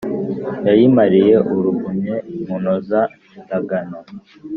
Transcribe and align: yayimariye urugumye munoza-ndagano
yayimariye 0.67 1.33
urugumye 1.53 2.15
munoza-ndagano 2.47 3.99